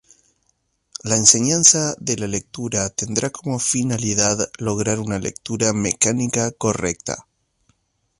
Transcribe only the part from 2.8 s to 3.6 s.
tendrá como